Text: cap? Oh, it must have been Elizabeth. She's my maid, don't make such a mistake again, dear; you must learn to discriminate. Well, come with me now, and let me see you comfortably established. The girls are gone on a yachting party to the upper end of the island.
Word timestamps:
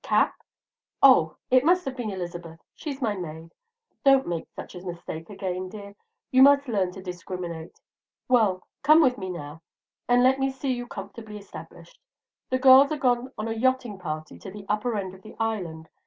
cap? 0.03 0.33
Oh, 1.03 1.37
it 1.51 1.63
must 1.63 1.85
have 1.85 1.95
been 1.95 2.09
Elizabeth. 2.09 2.59
She's 2.73 3.03
my 3.03 3.13
maid, 3.15 3.53
don't 4.03 4.25
make 4.27 4.47
such 4.55 4.73
a 4.73 4.81
mistake 4.81 5.29
again, 5.29 5.69
dear; 5.69 5.93
you 6.31 6.41
must 6.41 6.67
learn 6.67 6.91
to 6.93 7.03
discriminate. 7.03 7.79
Well, 8.27 8.63
come 8.81 9.03
with 9.03 9.19
me 9.19 9.29
now, 9.29 9.61
and 10.07 10.23
let 10.23 10.39
me 10.39 10.49
see 10.49 10.73
you 10.73 10.87
comfortably 10.87 11.37
established. 11.37 11.99
The 12.49 12.57
girls 12.57 12.91
are 12.91 12.97
gone 12.97 13.31
on 13.37 13.47
a 13.47 13.53
yachting 13.53 13.99
party 13.99 14.39
to 14.39 14.49
the 14.49 14.65
upper 14.67 14.97
end 14.97 15.13
of 15.13 15.21
the 15.21 15.35
island. 15.39 15.87